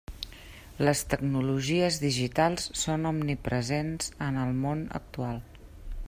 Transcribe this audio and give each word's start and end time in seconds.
Les 0.87 1.01
tecnologies 1.09 1.99
digitals 2.05 2.65
són 2.85 3.05
omnipresents 3.11 4.11
en 4.29 4.43
el 4.45 4.57
món 4.63 4.85
actual. 5.01 5.41